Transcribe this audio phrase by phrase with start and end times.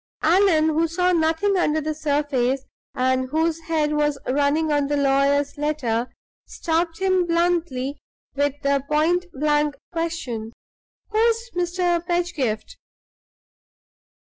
[0.23, 2.63] Allan, who saw nothing under the surface,
[2.95, 6.11] and whose head was running on the lawyer's letter,
[6.47, 7.99] stopped him bluntly
[8.33, 10.53] with the point blank question:
[11.11, 12.03] "Who's Mr.
[12.03, 12.77] Pedgift?"